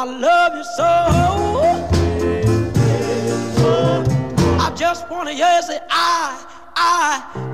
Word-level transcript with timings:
I 0.00 0.04
love 0.04 0.56
you 0.56 0.64
so. 0.64 0.82
I 4.58 4.74
just 4.74 5.10
wanna 5.10 5.34
hear 5.34 5.56
you 5.56 5.62
say, 5.62 5.78
I, 5.90 6.42
I. 6.74 7.49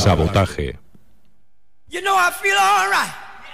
Sabotaje. 0.05 0.77
You 1.89 2.03
know 2.03 2.15
I 2.15 2.31
feel 2.31 2.59
all 2.61 2.91
right. 2.91 3.09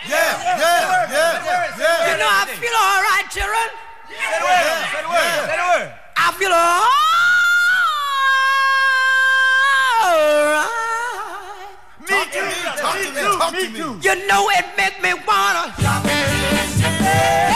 Yeah, 0.08 0.18
yeah, 0.58 1.06
yeah, 1.14 1.78
yeah. 1.78 2.10
You 2.10 2.18
know 2.18 2.26
I 2.26 2.44
feel 2.58 2.74
all 2.74 3.02
right, 3.06 3.26
children. 3.30 3.68
Say 4.10 4.18
the 4.34 4.44
word, 4.50 4.66
say 4.90 4.98
the 4.98 5.10
word, 5.14 5.46
say 5.46 5.54
the 5.54 5.66
word. 5.70 5.88
I 6.16 6.32
feel 6.38 6.50
all 6.50 6.82
right. 10.50 10.74
Me 12.10 12.18
too, 12.34 12.50
talk 12.82 12.98
to 12.98 13.08
me, 13.14 13.22
talk 13.38 13.54
to 13.54 13.70
me. 13.70 13.78
You 14.02 14.14
know 14.26 14.42
it 14.50 14.66
make 14.76 14.98
me 15.00 15.14
wanna. 15.22 15.70
Yeah, 15.78 16.02
yeah. 17.30 17.54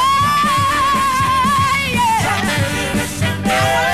I 3.46 3.93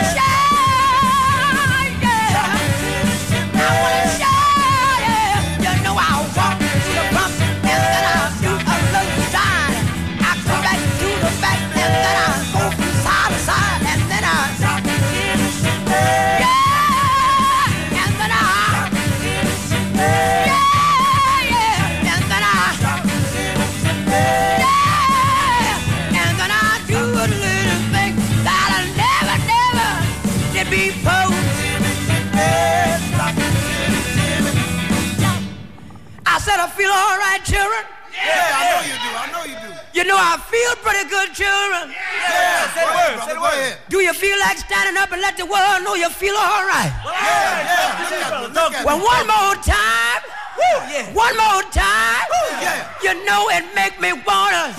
I 36.61 36.69
feel 36.69 36.93
all 36.93 37.17
right, 37.17 37.41
children. 37.41 37.89
Yeah, 38.13 38.53
I 38.53 38.63
know 38.69 38.83
you 38.85 38.97
do, 39.01 39.11
I 39.17 39.27
know 39.33 39.45
you 39.49 39.57
do. 39.65 39.73
You 39.97 40.05
know 40.05 40.21
I 40.21 40.37
feel 40.37 40.77
pretty 40.85 41.09
good, 41.09 41.33
children. 41.33 41.89
Yeah, 41.89 42.69
say 42.77 42.85
the 42.85 42.93
word, 42.93 43.17
say 43.25 43.33
the 43.33 43.41
word. 43.41 43.73
Do 43.89 44.05
you 44.05 44.13
feel 44.13 44.37
like 44.45 44.59
standing 44.61 45.01
up 45.01 45.11
and 45.11 45.23
let 45.25 45.41
the 45.41 45.47
world 45.49 45.81
know 45.89 45.95
you 45.97 46.11
feel 46.13 46.37
all 46.37 46.69
right? 46.69 46.93
Yeah, 47.01 47.65
yeah, 47.65 48.45
look 48.53 48.77
at 48.77 48.85
look. 48.85 48.85
Well, 48.85 49.01
one 49.01 49.25
more 49.25 49.57
time. 49.65 50.21
Woo, 50.61 50.85
yeah. 50.93 51.09
One 51.17 51.33
more 51.33 51.65
time. 51.73 52.29
Woo, 52.29 52.61
yeah. 52.61 52.93
You 53.01 53.25
know 53.25 53.49
it 53.49 53.65
make 53.73 53.97
me 53.97 54.13
wanna. 54.13 54.77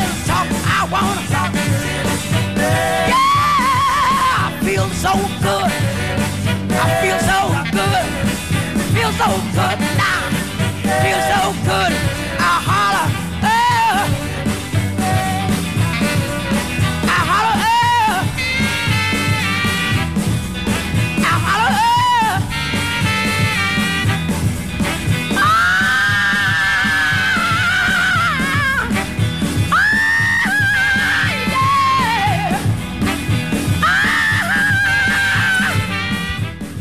Little 0.00 0.20
talk. 0.26 0.46
I 0.66 0.80
wanna 0.90 1.24
talk. 1.34 1.52
Yeah, 3.10 3.16
I 4.42 4.58
feel 4.64 4.88
so 5.04 5.12
good. 5.46 5.70
I 6.70 6.86
feel 7.02 7.18
so 7.30 7.38
good. 7.78 8.06
Feel 8.94 9.12
so 9.12 9.28
good 9.58 9.78
now. 9.98 10.22
Feel 11.02 11.20
so 11.32 11.40
good. 11.68 12.03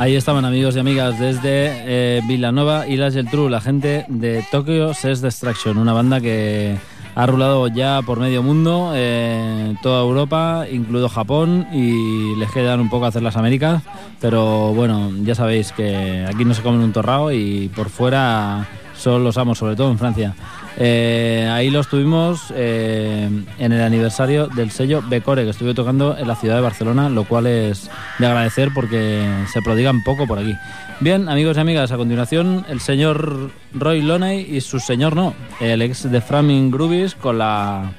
Ahí 0.03 0.17
estaban 0.17 0.43
amigos 0.43 0.75
y 0.75 0.79
amigas 0.79 1.17
desde 1.17 1.39
eh, 1.47 2.21
Villanova 2.27 2.85
y 2.85 2.97
Las 2.97 3.13
True, 3.31 3.49
la 3.49 3.61
gente 3.61 4.03
de 4.09 4.45
Tokyo 4.51 4.93
Sex 4.93 5.21
Destruction, 5.21 5.77
una 5.77 5.93
banda 5.93 6.19
que 6.19 6.75
ha 7.15 7.25
rulado 7.25 7.69
ya 7.69 8.01
por 8.05 8.19
medio 8.19 8.43
mundo, 8.43 8.91
eh, 8.93 9.73
toda 9.81 10.01
Europa, 10.01 10.65
incluido 10.69 11.07
Japón, 11.07 11.67
y 11.71 12.35
les 12.35 12.51
quedan 12.51 12.81
un 12.81 12.89
poco 12.89 13.05
hacer 13.05 13.21
las 13.21 13.37
Américas, 13.37 13.81
pero 14.19 14.73
bueno, 14.73 15.09
ya 15.23 15.35
sabéis 15.35 15.71
que 15.71 16.25
aquí 16.27 16.43
no 16.43 16.53
se 16.53 16.63
comen 16.63 16.81
un 16.81 16.91
torrao 16.91 17.31
y 17.31 17.71
por 17.73 17.87
fuera 17.87 18.67
son 19.03 19.23
los 19.23 19.37
amos, 19.37 19.57
sobre 19.57 19.75
todo 19.75 19.91
en 19.91 19.99
Francia. 19.99 20.33
Eh, 20.77 21.47
ahí 21.51 21.69
los 21.69 21.89
tuvimos 21.89 22.53
eh, 22.55 23.29
en 23.59 23.71
el 23.71 23.81
aniversario 23.81 24.47
del 24.47 24.71
sello 24.71 25.03
Becore, 25.07 25.43
que 25.43 25.49
estuve 25.49 25.73
tocando 25.73 26.17
en 26.17 26.25
la 26.27 26.35
ciudad 26.35 26.55
de 26.55 26.61
Barcelona, 26.61 27.09
lo 27.09 27.25
cual 27.25 27.47
es 27.47 27.91
de 28.17 28.25
agradecer 28.25 28.69
porque 28.73 29.27
se 29.51 29.61
prodigan 29.61 30.01
poco 30.03 30.25
por 30.25 30.39
aquí. 30.39 30.55
Bien, 31.01 31.27
amigos 31.27 31.57
y 31.57 31.59
amigas, 31.59 31.91
a 31.91 31.97
continuación 31.97 32.65
el 32.69 32.79
señor 32.79 33.51
Roy 33.73 34.01
Loney 34.01 34.47
y 34.49 34.61
su 34.61 34.79
señor 34.79 35.17
no, 35.17 35.33
el 35.59 35.81
ex 35.81 36.09
de 36.09 36.21
Framing 36.21 36.71
Groovies 36.71 37.13
con 37.15 37.39
la 37.39 37.91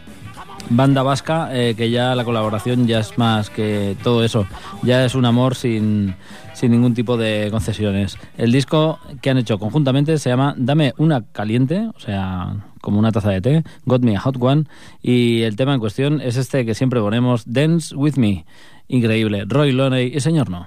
banda 0.70 1.02
vasca, 1.02 1.48
eh, 1.52 1.74
que 1.76 1.90
ya 1.90 2.14
la 2.14 2.24
colaboración 2.24 2.86
ya 2.86 3.00
es 3.00 3.18
más 3.18 3.50
que 3.50 3.96
todo 4.02 4.24
eso, 4.24 4.46
ya 4.82 5.04
es 5.04 5.14
un 5.14 5.24
amor 5.24 5.54
sin, 5.54 6.14
sin 6.54 6.70
ningún 6.70 6.94
tipo 6.94 7.16
de 7.16 7.48
concesiones. 7.50 8.18
El 8.36 8.52
disco 8.52 8.98
que 9.20 9.30
han 9.30 9.38
hecho 9.38 9.58
conjuntamente 9.58 10.18
se 10.18 10.30
llama 10.30 10.54
Dame 10.56 10.94
una 10.98 11.24
caliente, 11.32 11.88
o 11.94 12.00
sea, 12.00 12.56
como 12.80 12.98
una 12.98 13.12
taza 13.12 13.30
de 13.30 13.40
té, 13.40 13.64
Got 13.84 14.02
Me 14.02 14.16
a 14.16 14.20
Hot 14.20 14.36
One, 14.40 14.64
y 15.02 15.42
el 15.42 15.56
tema 15.56 15.74
en 15.74 15.80
cuestión 15.80 16.20
es 16.20 16.36
este 16.36 16.64
que 16.64 16.74
siempre 16.74 17.00
ponemos, 17.00 17.44
Dance 17.46 17.94
With 17.94 18.16
Me. 18.16 18.44
Increíble, 18.88 19.44
Roy 19.46 19.72
Loney 19.72 20.12
y 20.14 20.20
señor 20.20 20.50
no. 20.50 20.66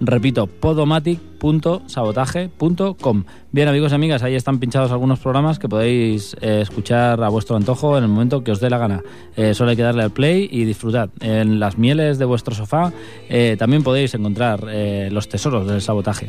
Repito, 0.00 0.46
podomatic.sabotaje.com. 0.46 3.24
Bien, 3.50 3.68
amigos 3.68 3.90
y 3.92 3.94
amigas, 3.94 4.22
ahí 4.22 4.36
están 4.36 4.60
pinchados 4.60 4.92
algunos 4.92 5.18
programas 5.18 5.58
que 5.58 5.68
podéis 5.68 6.36
eh, 6.40 6.60
escuchar 6.62 7.22
a 7.22 7.28
vuestro 7.28 7.56
antojo 7.56 7.98
en 7.98 8.04
el 8.04 8.10
momento 8.10 8.42
que 8.44 8.52
os 8.52 8.60
dé 8.60 8.70
la 8.70 8.78
gana. 8.78 9.02
Eh, 9.36 9.54
solo 9.54 9.70
hay 9.70 9.76
que 9.76 9.82
darle 9.82 10.04
al 10.04 10.12
play 10.12 10.48
y 10.50 10.64
disfrutad. 10.64 11.10
En 11.20 11.58
las 11.58 11.78
mieles 11.78 12.18
de 12.18 12.26
vuestro 12.26 12.54
sofá 12.54 12.92
eh, 13.28 13.56
también 13.58 13.82
podéis 13.82 14.14
encontrar 14.14 14.64
los 15.10 15.28
tesoros 15.28 15.66
del 15.66 15.82
sabotaje. 15.82 16.28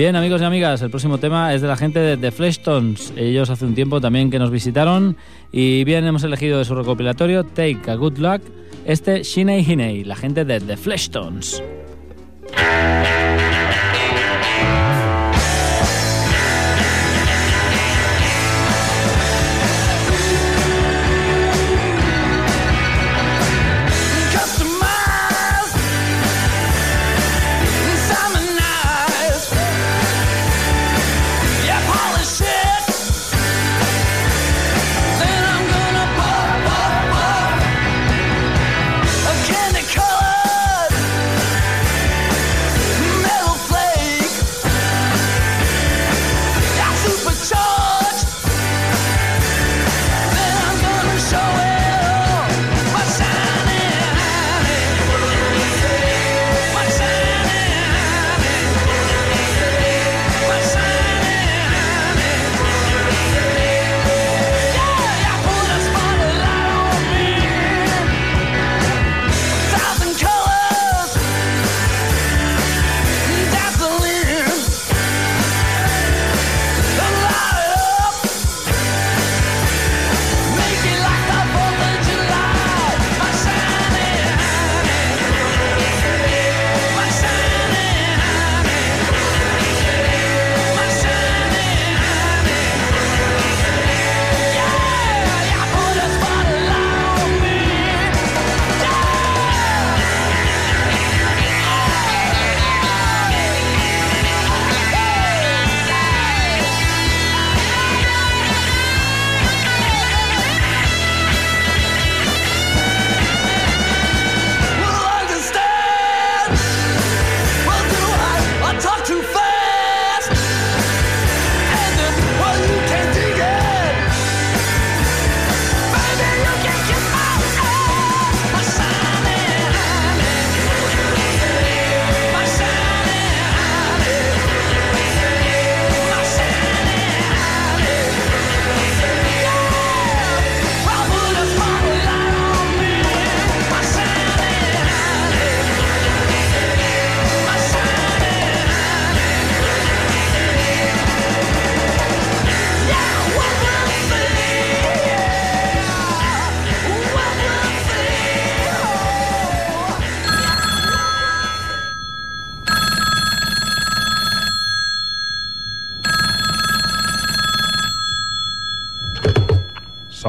Bien, 0.00 0.16
amigos 0.16 0.40
y 0.40 0.44
amigas, 0.44 0.80
el 0.80 0.88
próximo 0.88 1.18
tema 1.18 1.52
es 1.52 1.60
de 1.60 1.68
la 1.68 1.76
gente 1.76 1.98
de 1.98 2.16
The 2.16 2.30
Fleshtones. 2.30 3.12
Ellos 3.18 3.50
hace 3.50 3.66
un 3.66 3.74
tiempo 3.74 4.00
también 4.00 4.30
que 4.30 4.38
nos 4.38 4.50
visitaron 4.50 5.14
y 5.52 5.84
bien 5.84 6.06
hemos 6.06 6.24
elegido 6.24 6.58
de 6.58 6.64
su 6.64 6.74
recopilatorio 6.74 7.44
Take 7.44 7.82
a 7.86 7.96
Good 7.96 8.16
Luck 8.16 8.40
este 8.86 9.22
Shinei 9.22 9.62
Hinei, 9.62 10.04
la 10.04 10.16
gente 10.16 10.46
de 10.46 10.58
The 10.58 10.78
Fleshtones. 10.78 11.62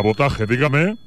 Sabotaje, 0.01 0.47
dígame. 0.47 0.97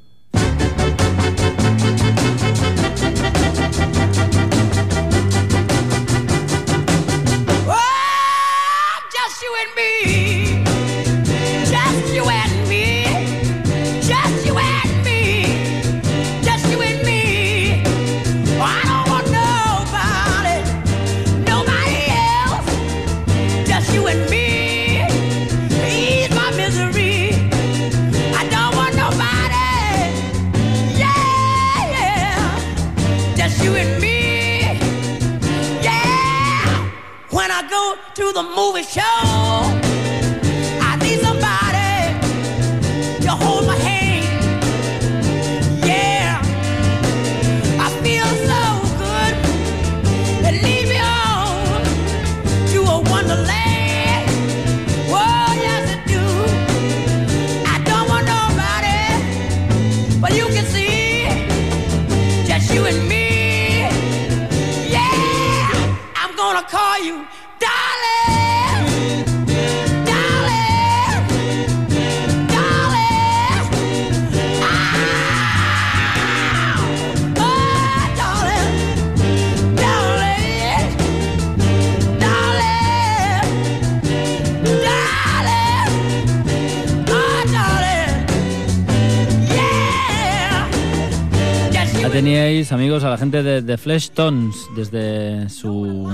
Amigos, 92.85 93.05
a 93.05 93.09
la 93.09 93.17
gente 93.17 93.43
de 93.43 93.63
The 93.63 93.79
Flesh 93.79 94.11
Tones 94.11 94.69
desde 94.77 95.49
su 95.49 96.07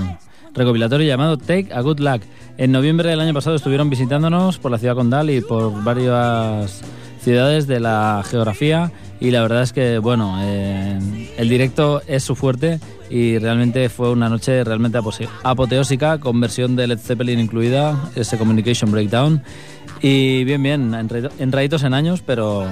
recopilatorio 0.53 1.05
llamado 1.05 1.35
Take 1.35 1.67
a 1.73 1.81
Good 1.81 1.99
Luck. 1.99 2.21
En 2.57 2.71
noviembre 2.71 3.09
del 3.09 3.19
año 3.19 3.33
pasado 3.33 3.57
estuvieron 3.57 3.89
visitándonos 3.89 4.57
por 4.57 4.71
la 4.71 4.77
ciudad 4.77 4.95
condal 4.95 5.29
y 5.29 5.41
por 5.41 5.83
varias 5.83 6.81
ciudades 7.19 7.67
de 7.67 7.81
la 7.81 8.23
geografía 8.25 8.89
y 9.19 9.31
la 9.31 9.41
verdad 9.41 9.63
es 9.63 9.73
que, 9.73 9.97
bueno, 9.97 10.37
eh, 10.39 10.97
el 11.35 11.49
directo 11.49 12.01
es 12.07 12.23
su 12.23 12.35
fuerte 12.35 12.79
y 13.09 13.37
realmente 13.37 13.89
fue 13.89 14.09
una 14.09 14.29
noche 14.29 14.63
realmente 14.63 14.97
apoteósica 15.43 16.19
con 16.19 16.39
versión 16.39 16.77
de 16.77 16.87
Led 16.87 16.99
Zeppelin 16.99 17.41
incluida, 17.41 18.11
ese 18.15 18.37
Communication 18.37 18.93
Breakdown. 18.93 19.43
Y 20.01 20.45
bien, 20.45 20.63
bien, 20.63 20.95
enraditos 21.37 21.83
en 21.83 21.93
años, 21.93 22.23
pero, 22.25 22.65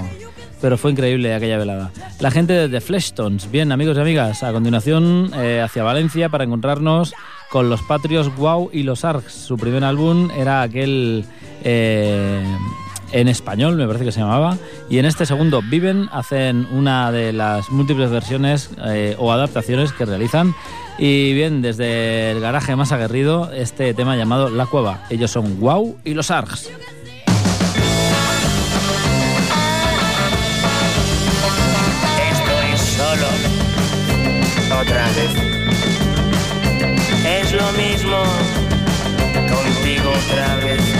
pero 0.61 0.77
fue 0.77 0.91
increíble 0.91 1.33
aquella 1.33 1.57
velada. 1.57 1.91
La 2.19 2.31
gente 2.31 2.53
de 2.53 2.69
The 2.69 2.81
Fleshtones. 2.81 3.49
Bien, 3.51 3.71
amigos 3.71 3.97
y 3.97 4.01
amigas, 4.01 4.43
a 4.43 4.51
continuación 4.51 5.31
eh, 5.35 5.61
hacia 5.63 5.83
Valencia 5.83 6.29
para 6.29 6.43
encontrarnos 6.43 7.13
con 7.49 7.69
los 7.69 7.81
Patrios 7.81 8.35
Wow 8.35 8.69
y 8.71 8.83
los 8.83 9.03
Arcs. 9.05 9.33
Su 9.33 9.57
primer 9.57 9.83
álbum 9.83 10.29
era 10.31 10.61
aquel 10.61 11.25
eh, 11.63 12.43
en 13.11 13.27
español, 13.27 13.75
me 13.75 13.87
parece 13.87 14.05
que 14.05 14.11
se 14.11 14.19
llamaba. 14.19 14.57
Y 14.89 14.99
en 14.99 15.05
este 15.05 15.25
segundo, 15.25 15.61
Viven, 15.61 16.09
hacen 16.11 16.67
una 16.71 17.11
de 17.11 17.33
las 17.33 17.69
múltiples 17.69 18.09
versiones 18.09 18.69
eh, 18.85 19.15
o 19.17 19.31
adaptaciones 19.31 19.91
que 19.93 20.05
realizan. 20.05 20.53
Y 20.97 21.33
bien, 21.33 21.61
desde 21.61 22.31
el 22.31 22.41
garaje 22.41 22.75
más 22.75 22.91
aguerrido, 22.91 23.51
este 23.53 23.93
tema 23.93 24.15
llamado 24.15 24.49
La 24.49 24.65
Cueva. 24.65 25.05
Ellos 25.09 25.31
son 25.31 25.59
Wow 25.59 25.97
y 26.03 26.13
los 26.13 26.29
Arcs. 26.29 26.69
Otra 34.81 35.05
vez. 35.11 35.31
Es 37.25 37.51
lo 37.51 37.71
mismo 37.73 38.23
contigo 39.49 40.11
otra 40.11 40.55
vez. 40.57 40.98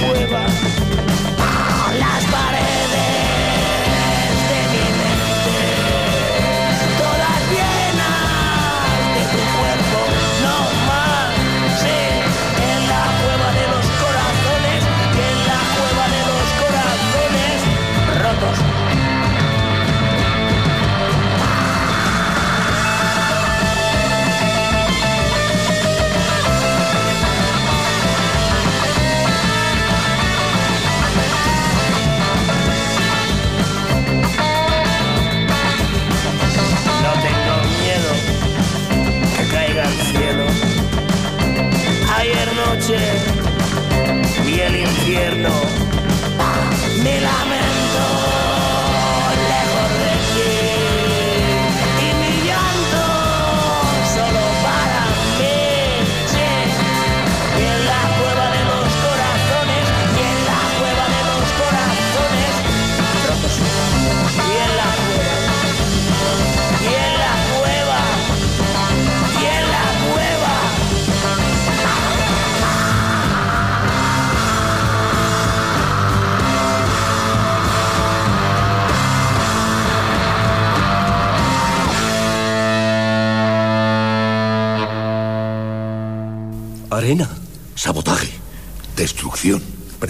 Cueva. 0.00 0.53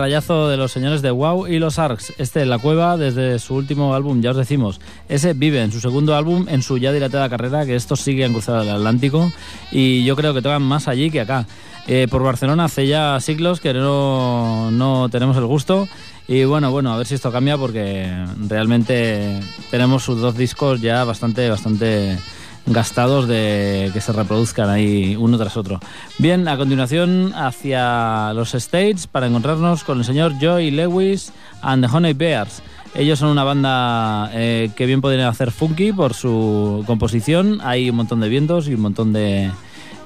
Trayazo 0.00 0.48
de 0.48 0.56
los 0.56 0.72
señores 0.72 1.02
de 1.02 1.10
Wow 1.10 1.46
y 1.46 1.58
los 1.58 1.78
Arcs. 1.78 2.14
Este 2.16 2.46
La 2.46 2.56
Cueva 2.56 2.96
desde 2.96 3.38
su 3.38 3.54
último 3.54 3.94
álbum, 3.94 4.22
ya 4.22 4.30
os 4.30 4.36
decimos. 4.38 4.80
Ese 5.10 5.34
vive 5.34 5.60
en 5.60 5.72
su 5.72 5.78
segundo 5.78 6.16
álbum, 6.16 6.46
en 6.48 6.62
su 6.62 6.78
ya 6.78 6.90
dilatada 6.90 7.28
carrera, 7.28 7.66
que 7.66 7.74
estos 7.74 8.08
han 8.08 8.32
cruzado 8.32 8.62
el 8.62 8.70
Atlántico 8.70 9.30
y 9.70 10.02
yo 10.04 10.16
creo 10.16 10.32
que 10.32 10.40
tocan 10.40 10.62
más 10.62 10.88
allí 10.88 11.10
que 11.10 11.20
acá. 11.20 11.46
Eh, 11.86 12.08
por 12.10 12.22
Barcelona 12.22 12.64
hace 12.64 12.86
ya 12.86 13.20
siglos 13.20 13.60
que 13.60 13.74
no, 13.74 14.70
no 14.70 15.10
tenemos 15.10 15.36
el 15.36 15.44
gusto. 15.44 15.86
Y 16.26 16.44
bueno, 16.44 16.70
bueno, 16.70 16.94
a 16.94 16.96
ver 16.96 17.06
si 17.06 17.16
esto 17.16 17.30
cambia 17.30 17.58
porque 17.58 18.10
realmente 18.48 19.38
tenemos 19.70 20.02
sus 20.02 20.18
dos 20.18 20.34
discos 20.34 20.80
ya 20.80 21.04
bastante, 21.04 21.50
bastante 21.50 22.16
gastados 22.66 23.26
de 23.26 23.90
que 23.92 24.00
se 24.00 24.12
reproduzcan 24.12 24.68
ahí 24.68 25.16
uno 25.16 25.38
tras 25.38 25.56
otro. 25.56 25.80
Bien, 26.18 26.46
a 26.48 26.56
continuación 26.56 27.32
hacia 27.34 28.32
los 28.34 28.54
States 28.54 29.06
para 29.06 29.26
encontrarnos 29.26 29.84
con 29.84 29.98
el 29.98 30.04
señor 30.04 30.34
Joey 30.40 30.70
Lewis 30.70 31.32
and 31.62 31.84
the 31.84 31.90
Honey 31.90 32.12
Bears. 32.12 32.62
Ellos 32.94 33.20
son 33.20 33.28
una 33.28 33.44
banda 33.44 34.30
eh, 34.32 34.70
que 34.74 34.86
bien 34.86 35.00
podrían 35.00 35.28
hacer 35.28 35.52
funky 35.52 35.92
por 35.92 36.14
su 36.14 36.82
composición. 36.86 37.60
Hay 37.62 37.88
un 37.88 37.96
montón 37.96 38.20
de 38.20 38.28
vientos 38.28 38.66
y 38.68 38.74
un 38.74 38.80
montón 38.80 39.12
de, 39.12 39.50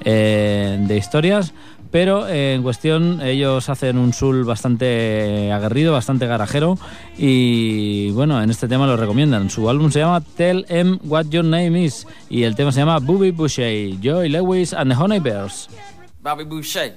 eh, 0.04 0.78
de 0.80 0.96
historias. 0.96 1.54
Pero 1.94 2.26
eh, 2.26 2.54
en 2.54 2.64
cuestión 2.64 3.20
ellos 3.20 3.68
hacen 3.68 3.98
un 3.98 4.12
soul 4.12 4.42
bastante 4.42 5.52
aguerrido, 5.52 5.92
bastante 5.92 6.26
garajero 6.26 6.76
y 7.16 8.10
bueno, 8.10 8.42
en 8.42 8.50
este 8.50 8.66
tema 8.66 8.84
lo 8.88 8.96
recomiendan. 8.96 9.48
Su 9.48 9.70
álbum 9.70 9.92
se 9.92 10.00
llama 10.00 10.20
Tell 10.20 10.66
Em 10.68 10.98
What 11.04 11.26
Your 11.26 11.44
Name 11.44 11.84
Is 11.84 12.04
y 12.28 12.42
el 12.42 12.56
tema 12.56 12.72
se 12.72 12.80
llama 12.80 12.98
Booby 12.98 13.30
Boucher, 13.30 13.94
Joey 14.02 14.28
Lewis 14.28 14.74
and 14.74 14.90
the 14.90 14.96
Honey 15.00 15.20
Bears. 15.20 15.68
Bobby 16.20 16.42
Boucher. 16.42 16.96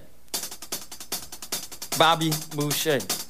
Bobby 1.99 2.31
Boucher. 2.55 3.26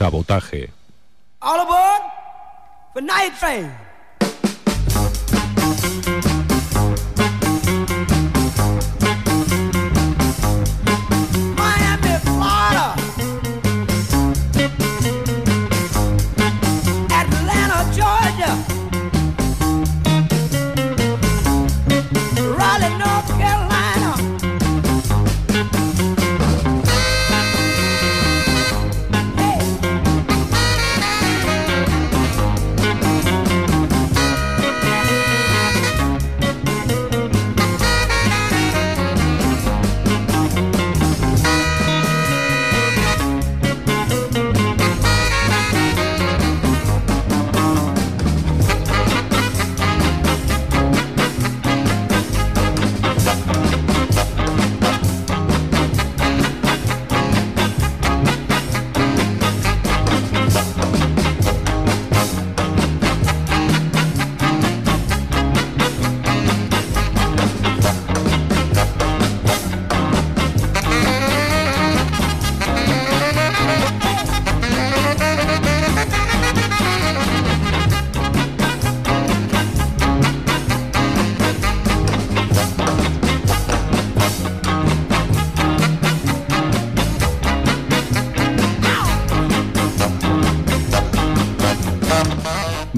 Sabotaje. 0.00 0.70
All 1.42 1.60
aboard 1.60 2.02
for 2.94 3.02
Night 3.02 3.38
Train. 3.38 3.70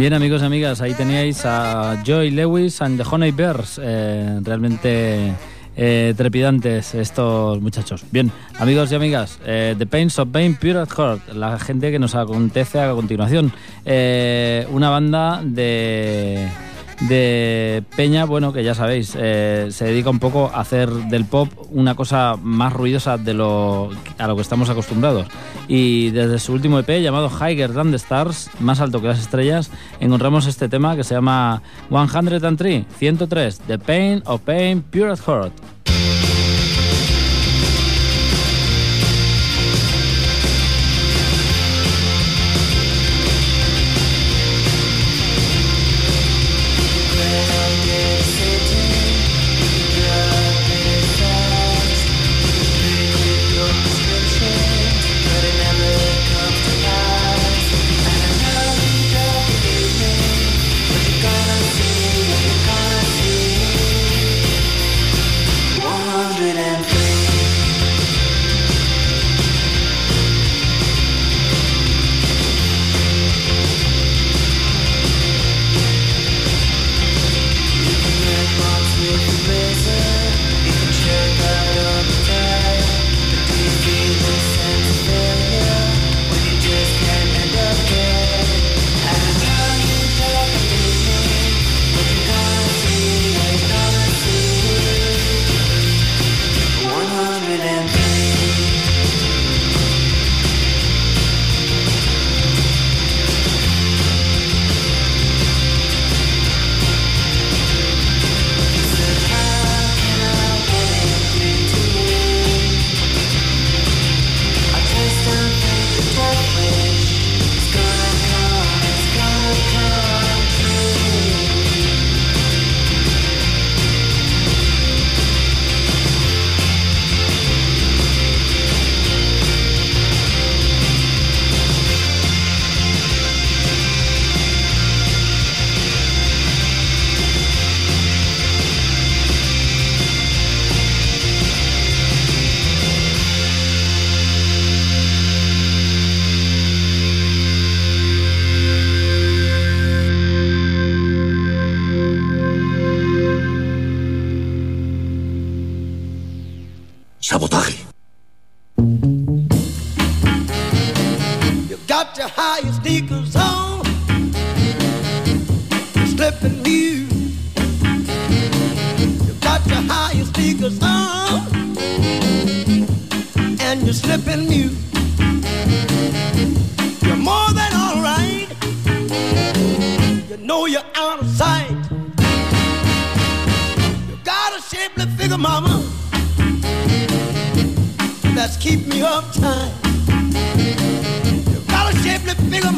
Bien, 0.03 0.15
amigos 0.15 0.43
y 0.43 0.47
amigas, 0.47 0.81
ahí 0.81 0.95
teníais 0.95 1.47
a 1.47 2.03
Joy 2.05 2.33
Lewis 2.33 2.83
and 2.83 3.01
the 3.01 3.09
Honey 3.09 3.31
Bears. 3.31 3.79
eh, 3.81 4.41
realmente 4.43 5.33
eh, 5.77 6.13
trepidantes 6.17 6.97
estos 6.97 7.61
muchachos. 7.61 8.03
Bien, 8.11 8.33
amigos 8.59 8.91
y 8.91 8.97
amigas, 8.97 9.39
eh, 9.47 9.77
The 9.79 9.87
Pains 9.87 10.19
of 10.19 10.31
Pain 10.33 10.57
Pure 10.57 10.81
at 10.81 10.89
Heart, 10.89 11.35
la 11.35 11.57
gente 11.61 11.93
que 11.93 12.01
nos 12.01 12.17
acontece 12.17 12.81
a 12.81 12.91
continuación. 12.91 13.53
Eh, 13.85 14.67
una 14.73 14.91
banda 14.91 15.41
de 15.45 16.49
de 17.01 17.83
Peña, 17.97 18.25
bueno, 18.25 18.53
que 18.53 18.65
ya 18.65 18.75
sabéis, 18.75 19.17
eh, 19.19 19.69
se 19.71 19.85
dedica 19.87 20.11
un 20.11 20.19
poco 20.19 20.51
a 20.53 20.61
hacer 20.61 20.91
del 20.91 21.25
pop 21.25 21.49
una 21.71 21.95
cosa 21.95 22.37
más 22.41 22.73
ruidosa 22.73 23.19
de 23.19 23.35
lo 23.35 23.91
a 24.19 24.27
lo 24.27 24.37
que 24.37 24.43
estamos 24.43 24.71
acostumbrados. 24.71 25.27
Y 25.69 26.11
desde 26.11 26.39
su 26.39 26.53
último 26.53 26.79
EP 26.79 27.01
llamado 27.01 27.31
Higher 27.31 27.73
Than 27.73 27.91
the 27.91 27.97
Stars, 27.97 28.51
más 28.61 28.81
alto 28.81 29.01
que 29.01 29.09
las 29.09 29.21
estrellas, 29.21 29.71
encontramos 30.01 30.47
este 30.47 30.69
tema 30.69 30.97
que 30.97 31.05
se 31.05 31.15
llama 31.15 31.63
103, 31.91 32.85
103, 32.99 33.61
The 33.67 33.79
Pain 33.79 34.23
of 34.27 34.43
Pain 34.43 34.83
Pure 34.83 35.13
at 35.13 35.21
Heart. 35.21 35.53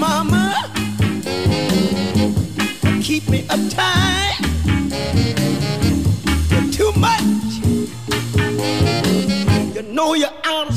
Mama. 0.05 0.47
Keep 3.07 3.25
me 3.33 3.41
uptight. 3.55 4.37
You're 6.51 6.71
too 6.79 6.93
much. 7.07 7.25
You 9.75 9.83
know 9.97 10.13
you're 10.15 10.39
out 10.45 10.74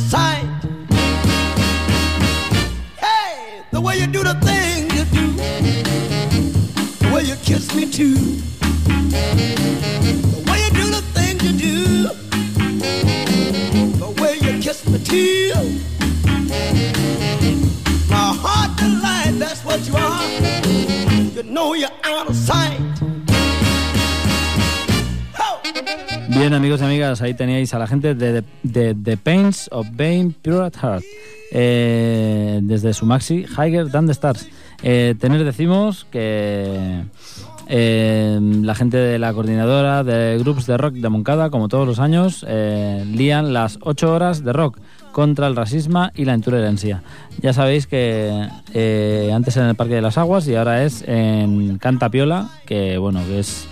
Bien, 26.29 26.53
amigos 26.53 26.81
y 26.81 26.83
amigas, 26.83 27.21
ahí 27.23 27.33
teníais 27.33 27.73
a 27.73 27.79
la 27.79 27.87
gente 27.87 28.13
de 28.13 28.43
The, 28.71 29.17
Pains 29.17 29.67
of 29.71 29.87
Pain 29.97 30.33
Pure 30.33 30.67
at 30.67 30.75
Heart, 30.75 31.03
eh, 31.51 32.59
desde 32.61 32.93
su 32.93 33.07
maxi 33.07 33.45
Higher 33.57 33.89
Than 33.89 34.05
the 34.05 34.11
Stars. 34.11 34.47
Eh, 34.83 35.15
tener 35.19 35.43
decimos 35.43 36.05
que 36.11 37.01
eh, 37.67 38.39
la 38.41 38.75
gente 38.75 38.97
de 38.97 39.17
la 39.17 39.33
coordinadora 39.33 40.03
de 40.03 40.37
grupos 40.37 40.67
de 40.67 40.77
rock 40.77 40.93
de 40.93 41.09
Moncada, 41.09 41.49
como 41.49 41.69
todos 41.69 41.87
los 41.87 41.97
años, 41.97 42.45
lían 42.47 43.53
las 43.53 43.79
8 43.81 44.13
horas 44.13 44.43
de 44.43 44.53
rock 44.53 44.77
contra 45.17 45.47
el 45.47 45.55
racismo 45.55 46.11
y 46.13 46.25
la 46.25 46.35
intolerancia. 46.35 47.01
Ya 47.41 47.51
sabéis 47.51 47.87
que 47.87 48.47
eh, 48.75 49.31
antes 49.33 49.57
en 49.57 49.63
el 49.63 49.73
Parque 49.73 49.95
de 49.95 50.03
las 50.03 50.19
Aguas 50.19 50.47
y 50.47 50.53
ahora 50.53 50.83
es 50.83 51.03
en 51.07 51.79
Cantapiola, 51.79 52.51
que 52.67 52.99
bueno, 52.99 53.21
que 53.25 53.39
es 53.39 53.67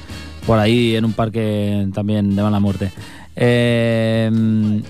por 0.47 0.57
ahí 0.57 0.95
en 0.95 1.05
un 1.05 1.13
parque 1.13 1.87
también 1.93 2.35
de 2.35 2.41
mala 2.41 2.59
muerte. 2.59 2.91
Eh, 3.35 4.31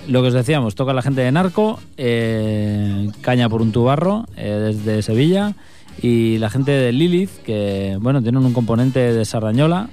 lo 0.08 0.22
que 0.22 0.28
os 0.28 0.32
decíamos, 0.32 0.74
toca 0.74 0.94
la 0.94 1.02
gente 1.02 1.20
de 1.20 1.30
Narco, 1.30 1.78
eh, 1.98 3.10
Caña 3.20 3.50
por 3.50 3.60
un 3.60 3.70
tubarro 3.70 4.24
eh, 4.38 4.72
desde 4.72 5.02
Sevilla 5.02 5.52
y 6.00 6.38
la 6.38 6.48
gente 6.48 6.70
de 6.70 6.90
Lilith, 6.90 7.42
que 7.44 7.98
bueno, 8.00 8.22
tienen 8.22 8.42
un 8.42 8.54
componente 8.54 9.12
de 9.12 9.24
Sardañola, 9.26 9.90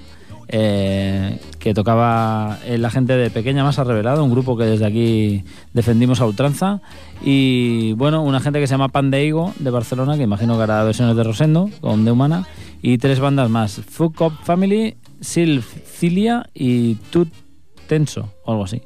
eh, 0.56 1.40
que 1.58 1.74
tocaba 1.74 2.60
eh, 2.64 2.78
la 2.78 2.92
gente 2.92 3.18
de 3.18 3.32
Pequeña 3.32 3.64
Masa 3.64 3.84
Revelada, 3.84 4.22
un 4.22 4.30
grupo 4.30 4.56
que 4.56 4.66
desde 4.66 4.86
aquí 4.86 5.44
defendimos 5.74 6.22
a 6.22 6.28
ultranza, 6.28 6.80
y 7.24 7.94
bueno, 7.94 8.22
una 8.22 8.40
gente 8.40 8.60
que 8.60 8.68
se 8.68 8.76
llama 8.76 8.90
Pan 8.90 9.10
de 9.10 9.26
Higo 9.26 9.52
de 9.58 9.72
Barcelona, 9.72 10.16
que 10.16 10.22
imagino 10.22 10.56
que 10.56 10.62
hará 10.62 10.84
versiones 10.84 11.16
de 11.16 11.24
Rosendo, 11.24 11.72
con 11.82 12.06
De 12.06 12.12
Humana, 12.12 12.48
y 12.84 13.00
tres 13.00 13.20
bandas 13.20 13.50
más, 13.50 13.82
Fuck 13.82 14.22
Up 14.22 14.34
Family, 14.44 14.96
Silcilia 15.22 16.48
y 16.54 16.96
Tut 17.10 17.30
Tenso, 17.88 18.30
o 18.46 18.52
algo 18.52 18.66
así. 18.66 18.84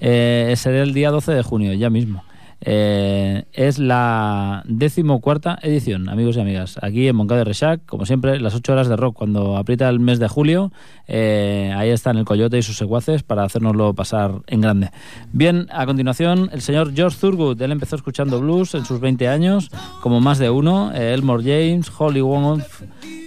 Eh, 0.00 0.54
será 0.56 0.82
el 0.82 0.94
día 0.94 1.10
12 1.10 1.32
de 1.32 1.42
junio, 1.42 1.74
ya 1.74 1.90
mismo. 1.90 2.24
Eh, 2.64 3.44
es 3.52 3.78
la 3.78 4.62
decimocuarta 4.66 5.58
edición, 5.62 6.08
amigos 6.08 6.36
y 6.36 6.40
amigas. 6.40 6.78
Aquí 6.80 7.08
en 7.08 7.16
Moncada 7.16 7.40
de 7.40 7.44
Rechac, 7.44 7.84
como 7.86 8.06
siempre, 8.06 8.38
las 8.40 8.54
8 8.54 8.72
horas 8.72 8.88
de 8.88 8.96
rock. 8.96 9.16
Cuando 9.16 9.56
aprieta 9.56 9.88
el 9.88 9.98
mes 10.00 10.18
de 10.18 10.28
julio, 10.28 10.72
eh, 11.08 11.72
ahí 11.76 11.90
están 11.90 12.16
el 12.16 12.24
Coyote 12.24 12.58
y 12.58 12.62
sus 12.62 12.76
secuaces 12.76 13.22
para 13.22 13.42
hacernoslo 13.44 13.94
pasar 13.94 14.42
en 14.46 14.60
grande. 14.60 14.90
Bien, 15.32 15.66
a 15.72 15.86
continuación, 15.86 16.50
el 16.52 16.62
señor 16.62 16.94
George 16.94 17.18
Thurgood. 17.20 17.60
Él 17.60 17.72
empezó 17.72 17.96
escuchando 17.96 18.40
blues 18.40 18.74
en 18.74 18.84
sus 18.84 19.00
20 19.00 19.28
años, 19.28 19.70
como 20.00 20.20
más 20.20 20.38
de 20.38 20.50
uno. 20.50 20.92
eh, 20.94 21.12
Elmore 21.14 21.42
James, 21.42 21.90
Holly 21.96 22.20
Wolf, 22.20 22.82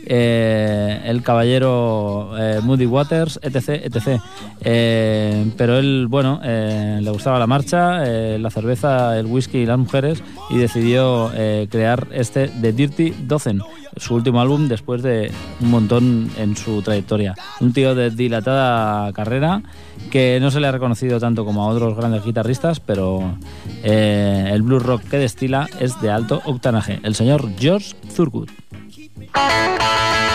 eh, 0.05 1.01
el 1.05 1.23
caballero 1.23 2.31
eh, 2.37 2.59
Moody 2.63 2.85
Waters, 2.85 3.39
etc. 3.41 3.81
etc. 3.83 4.21
Eh, 4.61 5.51
pero 5.57 5.77
él, 5.77 6.07
bueno, 6.07 6.39
le 6.43 7.09
gustaba 7.09 7.39
la 7.39 7.47
marcha, 7.47 8.03
la 8.37 8.49
cerveza, 8.49 9.17
el 9.17 9.25
whisky 9.25 9.59
y 9.59 9.65
las 9.65 9.77
mujeres 9.77 10.23
y 10.49 10.57
decidió 10.57 11.31
crear 11.69 12.07
este 12.11 12.47
The 12.47 12.73
Dirty 12.73 13.13
Dozen, 13.23 13.61
su 13.97 14.15
último 14.15 14.41
álbum 14.41 14.67
después 14.67 15.01
de 15.01 15.31
un 15.61 15.71
montón 15.71 16.29
en 16.37 16.55
su 16.55 16.81
trayectoria. 16.81 17.35
Un 17.59 17.73
tío 17.73 17.95
de 17.95 18.09
dilatada 18.09 19.11
carrera 19.13 19.61
que 20.11 20.39
no 20.41 20.51
se 20.51 20.59
le 20.59 20.67
ha 20.67 20.71
reconocido 20.71 21.19
tanto 21.19 21.45
como 21.45 21.63
a 21.63 21.67
otros 21.67 21.95
grandes 21.95 22.23
guitarristas, 22.23 22.79
pero 22.79 23.37
el 23.83 24.61
blues 24.61 24.83
rock 24.83 25.03
que 25.03 25.17
destila 25.17 25.67
es 25.79 25.99
de 26.01 26.11
alto 26.11 26.41
octanaje. 26.45 26.99
El 27.03 27.15
señor 27.15 27.49
George 27.57 27.95
Thurgood. 28.15 28.49
Thank 29.33 30.29
you. 30.29 30.34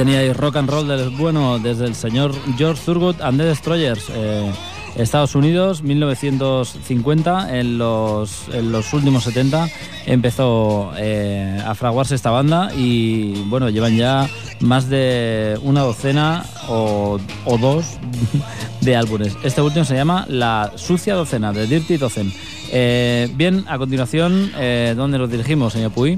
Teníais 0.00 0.34
rock 0.34 0.56
and 0.56 0.70
roll 0.70 0.88
del 0.88 1.10
bueno 1.10 1.58
desde 1.58 1.84
el 1.84 1.94
señor 1.94 2.32
George 2.56 2.80
Thurgood 2.86 3.20
and 3.20 3.38
the 3.38 3.44
Destroyers. 3.44 4.08
eh, 4.08 4.50
Estados 4.96 5.34
Unidos, 5.34 5.82
1950, 5.82 7.58
en 7.58 7.76
los, 7.76 8.48
en 8.50 8.72
los 8.72 8.94
últimos 8.94 9.24
70 9.24 9.68
empezó 10.06 10.92
eh, 10.96 11.62
a 11.66 11.74
fraguarse 11.74 12.14
esta 12.14 12.30
banda 12.30 12.70
y 12.74 13.42
bueno, 13.48 13.68
llevan 13.68 13.94
ya 13.94 14.26
más 14.60 14.88
de 14.88 15.60
una 15.62 15.82
docena 15.82 16.46
o, 16.66 17.20
dos 17.60 17.98
de 18.80 18.96
álbumes. 18.96 19.36
Este 19.44 19.60
último 19.60 19.84
se 19.84 19.96
llama 19.96 20.24
La 20.30 20.72
Sucia 20.76 21.14
Docena, 21.14 21.52
de 21.52 21.66
Dirty 21.66 21.98
Docen. 21.98 22.32
Eh, 22.72 23.30
bien, 23.34 23.66
a 23.68 23.76
continuación, 23.76 24.50
¿dónde 24.96 25.18
nos 25.18 25.30
dirigimos, 25.30 25.74
señor 25.74 25.92
Puy? 25.92 26.16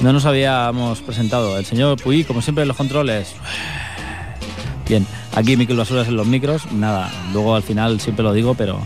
No 0.00 0.12
nos 0.14 0.24
habíamos 0.24 1.00
presentado. 1.00 1.58
El 1.58 1.66
señor 1.66 2.00
Puy, 2.00 2.24
como 2.24 2.40
siempre, 2.40 2.64
los 2.64 2.76
controles. 2.76 3.34
Bien, 4.88 5.06
aquí 5.34 5.56
Miquel 5.56 5.76
Basuras 5.76 6.08
en 6.08 6.16
los 6.16 6.26
micros. 6.26 6.70
Nada, 6.72 7.10
luego 7.32 7.54
al 7.54 7.62
final 7.62 8.00
siempre 8.00 8.22
lo 8.22 8.32
digo, 8.32 8.54
pero 8.54 8.80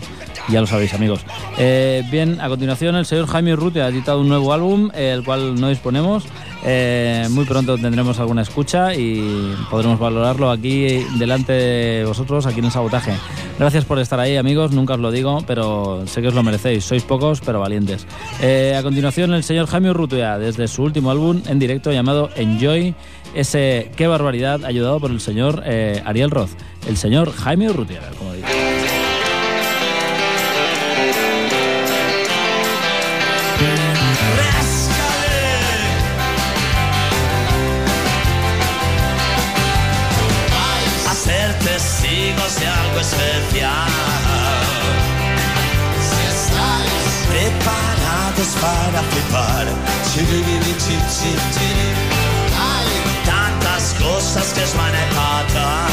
ya 0.49 0.61
lo 0.61 0.67
sabéis, 0.67 0.93
amigos. 0.93 1.21
Eh, 1.57 2.03
bien, 2.11 2.39
a 2.41 2.49
continuación, 2.49 2.95
el 2.95 3.05
señor 3.05 3.27
Jaime 3.27 3.53
Urrutia 3.53 3.85
ha 3.85 3.89
editado 3.89 4.19
un 4.19 4.27
nuevo 4.27 4.53
álbum, 4.53 4.91
el 4.93 5.23
cual 5.23 5.59
no 5.59 5.69
disponemos. 5.69 6.25
Eh, 6.67 7.27
muy 7.29 7.45
pronto 7.45 7.77
tendremos 7.77 8.19
alguna 8.19 8.41
escucha 8.41 8.95
y 8.95 9.53
podremos 9.69 9.99
valorarlo 9.99 10.49
aquí 10.49 11.05
delante 11.17 11.53
de 11.53 12.05
vosotros, 12.05 12.47
aquí 12.47 12.59
en 12.59 12.65
el 12.65 12.71
sabotaje. 12.71 13.13
Gracias 13.59 13.85
por 13.85 13.99
estar 13.99 14.19
ahí, 14.19 14.35
amigos. 14.35 14.71
Nunca 14.71 14.95
os 14.95 14.99
lo 14.99 15.11
digo, 15.11 15.43
pero 15.45 16.05
sé 16.07 16.21
que 16.21 16.29
os 16.29 16.33
lo 16.33 16.43
merecéis. 16.43 16.83
Sois 16.83 17.03
pocos, 17.03 17.39
pero 17.41 17.59
valientes. 17.59 18.07
Eh, 18.41 18.75
a 18.77 18.81
continuación, 18.81 19.33
el 19.33 19.43
señor 19.43 19.67
Jaime 19.67 19.91
Urrutia, 19.91 20.39
desde 20.39 20.67
su 20.67 20.83
último 20.83 21.11
álbum 21.11 21.41
en 21.47 21.59
directo 21.59 21.91
llamado 21.91 22.29
Enjoy, 22.35 22.95
ese 23.35 23.91
qué 23.95 24.07
barbaridad, 24.07 24.65
ayudado 24.65 24.99
por 24.99 25.11
el 25.11 25.21
señor 25.21 25.61
eh, 25.65 26.01
Ariel 26.03 26.31
Roth. 26.31 26.51
El 26.87 26.97
señor 26.97 27.31
Jaime 27.31 27.69
Urrutia, 27.69 28.01
como 28.17 28.33
digo. 28.33 28.47
Para 48.95 49.07
flipar, 49.09 49.67
hay 52.57 52.87
tantas 53.25 53.93
cosas 53.99 54.53
que 54.53 54.61
a 54.61 55.03
empatar. 55.03 55.89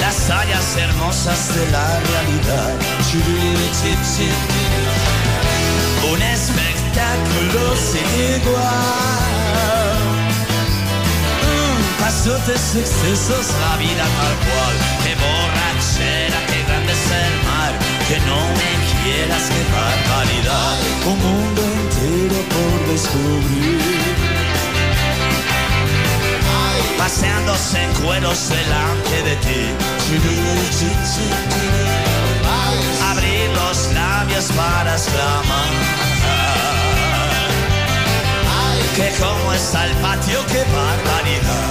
Las 0.00 0.16
tallas 0.26 0.76
hermosas 0.76 1.54
de 1.54 1.70
la 1.70 1.86
realidad. 2.10 2.74
Un 6.12 6.22
espectáculo 6.22 7.76
sin 7.76 8.08
igual. 8.36 9.38
Mm, 11.44 12.02
Pasotes 12.02 12.74
excesos, 12.76 13.46
la 13.62 13.76
vida 13.78 14.04
tal 14.18 14.34
cual. 14.46 14.74
Qué 15.02 15.12
borrachera, 15.22 16.38
qué 16.46 16.58
grande 16.66 16.92
es 16.92 17.06
el 17.10 17.34
mar. 17.48 17.72
Que 18.08 18.18
no 18.20 18.40
me 18.58 18.87
quieras, 19.08 19.44
qué 19.52 19.62
barbaridad. 19.76 20.74
Un 21.06 21.18
mundo 21.26 21.62
entero 21.62 22.38
por 22.54 22.78
descubrir. 22.92 23.78
Paseándose 26.98 27.84
en 27.84 27.92
cueros 28.02 28.48
delante 28.48 29.16
de 29.28 29.36
ti. 29.46 29.62
Abrir 33.10 33.48
los 33.60 33.92
labios 33.92 34.46
para 34.56 34.92
exclamar. 34.92 35.72
Que 38.96 39.08
como 39.20 39.52
está 39.52 39.86
el 39.86 39.94
patio, 40.04 40.44
qué 40.52 40.62
barbaridad. 40.80 41.68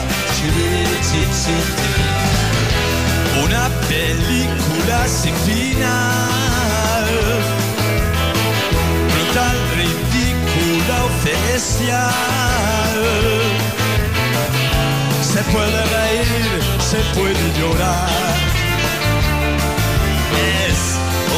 Una 3.43 3.69
película 3.87 5.07
sin 5.07 5.35
final. 5.45 6.56
Ridícula 9.77 10.95
o 11.05 11.09
celestial. 11.23 12.57
Se 15.21 15.41
puede 15.53 15.79
reír, 15.97 16.51
se 16.91 16.99
puede 17.17 17.45
llorar. 17.59 18.35
Es 20.33 20.79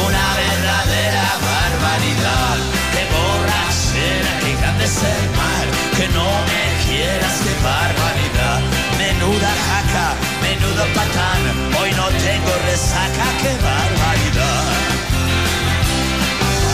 una 0.06 0.26
verdadera 0.44 1.26
barbaridad. 1.50 2.56
Que 2.94 3.02
borrachera, 3.14 4.32
que 4.42 4.50
grande 4.60 4.84
es 4.84 4.98
el 5.14 5.24
mar. 5.40 5.66
Que 5.96 6.06
no 6.16 6.28
me 6.50 6.64
quieras, 6.84 7.34
qué 7.44 7.54
barbaridad. 7.62 8.60
Menuda 8.98 9.52
jaca, 9.68 10.08
menudo 10.42 10.82
patán. 10.96 11.42
Hoy 11.78 11.90
no 11.92 12.06
tengo 12.26 12.52
resaca, 12.70 13.26
qué 13.42 13.52
barbaridad. 13.68 14.64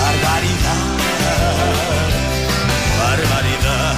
Barbaridad, 0.02 0.84
barbaridad. 3.66 3.96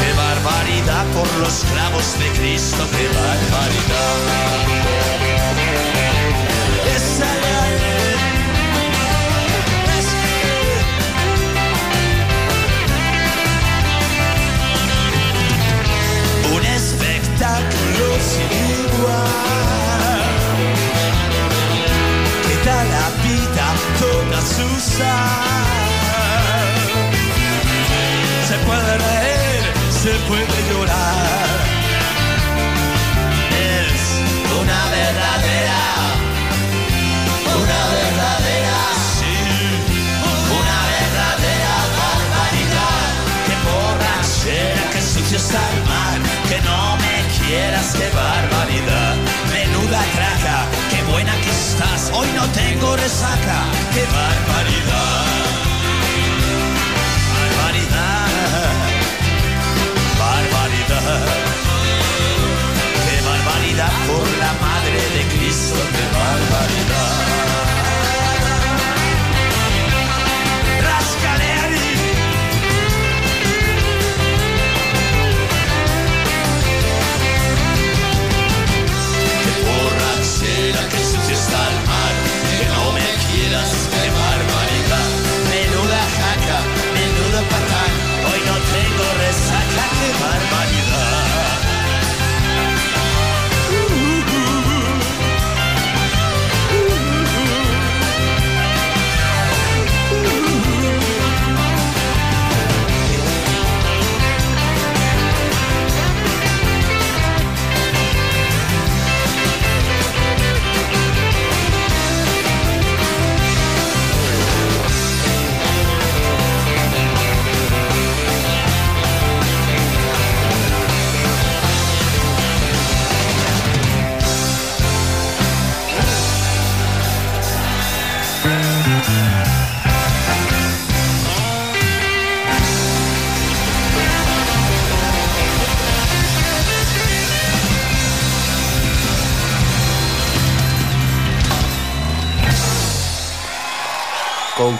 Qué 0.00 0.12
barbaridad 0.14 1.06
por 1.14 1.32
los 1.38 1.64
clavos 1.72 2.18
de 2.18 2.28
Cristo, 2.32 2.86
qué 2.90 3.08
barbaridad. 3.08 4.62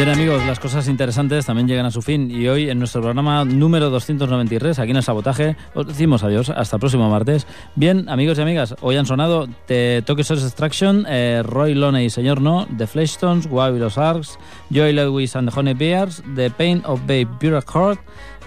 Bien 0.00 0.08
amigos, 0.08 0.42
las 0.46 0.58
cosas 0.58 0.88
interesantes 0.88 1.44
también 1.44 1.68
llegan 1.68 1.84
a 1.84 1.90
su 1.90 2.00
fin 2.00 2.30
y 2.30 2.48
hoy 2.48 2.70
en 2.70 2.78
nuestro 2.78 3.02
programa 3.02 3.44
número 3.44 3.90
293, 3.90 4.78
aquí 4.78 4.92
en 4.92 4.96
el 4.96 5.02
sabotaje, 5.02 5.56
os 5.74 5.86
decimos 5.86 6.22
adiós, 6.22 6.48
hasta 6.48 6.76
el 6.76 6.80
próximo 6.80 7.10
martes. 7.10 7.46
Bien 7.74 8.08
amigos 8.08 8.38
y 8.38 8.40
amigas, 8.40 8.74
hoy 8.80 8.96
han 8.96 9.04
sonado 9.04 9.46
The 9.66 10.02
Tokyo 10.06 10.24
Source 10.24 10.46
Extraction, 10.46 11.04
eh, 11.06 11.42
Roy 11.44 11.74
Loney, 11.74 12.08
Señor 12.08 12.40
No, 12.40 12.66
The 12.78 12.86
Fleshstones, 12.86 13.46
Wabi 13.50 13.78
los 13.78 13.98
Arcs, 13.98 14.38
Joy 14.70 14.94
Lewis 14.94 15.36
and 15.36 15.50
the 15.50 15.54
Honey 15.54 15.74
Bears, 15.74 16.22
The 16.34 16.48
Pain 16.48 16.80
of 16.86 17.02
Babe 17.06 17.28
Bureaucrat, 17.38 17.98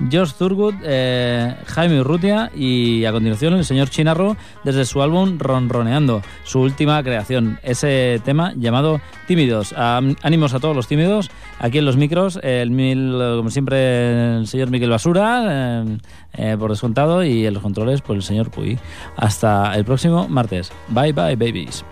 George 0.10 0.34
Thurgood, 0.38 0.76
eh, 0.84 1.56
Jaime 1.68 2.02
Urrutia 2.02 2.52
y 2.56 3.06
a 3.06 3.12
continuación 3.12 3.54
el 3.54 3.64
señor 3.66 3.90
Chinarro 3.90 4.36
desde 4.64 4.86
su 4.86 5.02
álbum 5.02 5.38
Ronroneando, 5.40 6.22
su 6.44 6.62
última 6.62 7.02
creación, 7.04 7.60
ese 7.64 8.22
tema 8.26 8.54
llamado 8.56 9.00
Tímidos. 9.28 9.74
Am- 9.78 10.16
ánimos 10.24 10.54
a 10.54 10.60
todos 10.60 10.76
los 10.76 10.88
tímidos, 10.88 11.30
aquí 11.60 11.78
en 11.78 11.86
los 11.86 11.96
micros, 11.98 12.40
el 12.44 12.72
mil, 12.72 13.14
como 13.38 13.50
siempre 13.50 14.38
el 14.38 14.48
señor 14.48 14.70
Miquel 14.70 14.90
Basura, 14.90 15.84
eh, 15.84 15.98
eh, 16.34 16.56
por 16.58 16.72
descontado, 16.72 17.24
y 17.24 17.46
en 17.46 17.54
los 17.54 17.62
controles 17.64 18.02
pues 18.02 18.18
el 18.18 18.24
señor 18.24 18.50
Puy. 18.52 18.80
Hasta 19.16 19.76
el 19.76 19.86
próximo 19.86 20.28
martes. 20.28 20.72
Bye 20.90 21.14
bye 21.14 21.36
babies. 21.36 21.86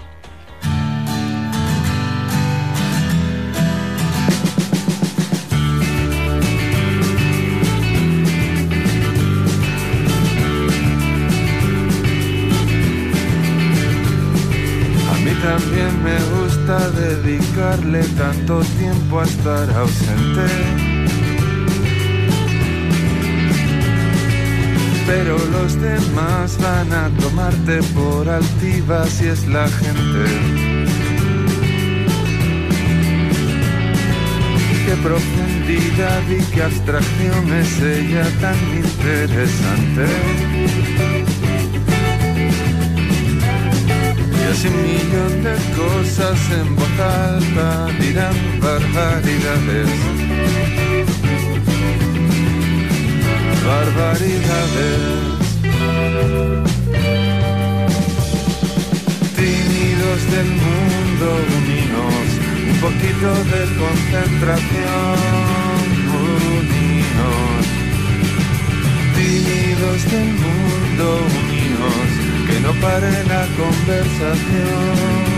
Tanto 18.52 18.68
tiempo 18.78 19.20
a 19.20 19.24
estar 19.24 19.70
ausente. 19.72 20.46
Pero 25.08 25.38
los 25.38 25.82
demás 25.82 26.58
van 26.60 26.94
a 26.94 27.10
tomarte 27.20 27.82
por 27.94 28.30
altiva 28.30 29.06
si 29.08 29.28
es 29.28 29.48
la 29.48 29.68
gente. 29.68 30.26
Qué 34.86 34.96
profundidad 35.04 36.22
y 36.30 36.44
qué 36.54 36.64
abstracción 36.64 37.54
es 37.54 37.82
ella 37.82 38.26
tan 38.42 38.58
interesante. 38.76 41.31
Así 44.52 44.68
un 44.68 44.84
millón 44.84 45.44
de 45.46 45.56
cosas 45.80 46.40
en 46.52 46.76
voz 46.76 47.00
alta 47.00 47.88
dirán 48.02 48.36
barbaridades. 48.60 49.90
Barbaridades. 53.66 55.04
Tímidos 59.38 60.20
del 60.34 60.50
mundo, 60.66 61.28
unidos, 61.60 62.26
un 62.72 62.78
poquito 62.86 63.30
de 63.52 63.62
concentración, 63.82 65.16
unidos. 66.28 67.64
Tímidos 69.16 70.00
del 70.12 70.30
mundo, 70.44 71.06
unidos, 71.40 71.51
no 72.62 72.74
pare 72.80 73.12
la 73.26 73.48
conversación, 73.58 75.31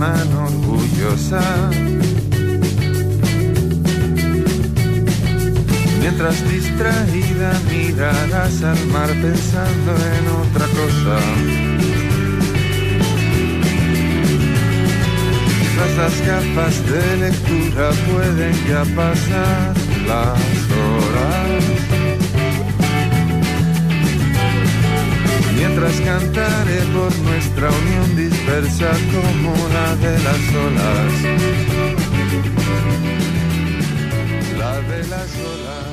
llaman 0.00 0.32
orgullosa. 0.34 1.42
Mientras 6.00 6.48
distraída 6.48 7.52
mirarás 7.70 8.62
al 8.62 8.86
mar 8.86 9.08
pensando 9.08 9.92
en 10.16 10.24
otra 10.42 10.66
cosa. 10.78 11.18
Quizás 15.58 15.96
las 15.96 16.26
gafas 16.26 16.86
de 16.90 17.16
lectura 17.16 17.90
pueden 18.10 18.54
ya 18.68 18.84
pasar 18.96 19.74
las 20.06 20.40
horas. 20.80 21.39
Mientras 25.80 26.00
cantaré 26.02 26.82
por 26.92 27.16
nuestra 27.20 27.70
unión 27.70 28.14
dispersa 28.14 28.90
como 29.12 29.54
la 29.68 29.96
de 29.96 30.18
las 30.18 30.54
olas. 30.66 31.12
La 34.58 34.80
de 34.82 35.08
las 35.08 35.36
olas. 35.36 35.89